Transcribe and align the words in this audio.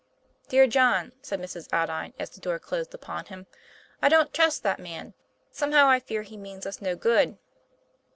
"Dear 0.49 0.65
John," 0.65 1.11
said 1.21 1.39
Mrs. 1.39 1.71
Aldine, 1.71 2.15
as 2.17 2.31
the 2.31 2.41
door 2.41 2.57
closed 2.57 2.91
upon 2.95 3.25
him," 3.25 3.45
I 4.01 4.09
don't 4.09 4.33
trust 4.33 4.63
that 4.63 4.79
man. 4.79 5.13
Somehow 5.51 5.87
I 5.89 5.99
fear 5.99 6.23
he 6.23 6.37
means 6.37 6.65
us 6.65 6.81
no 6.81 6.95
good." 6.95 7.37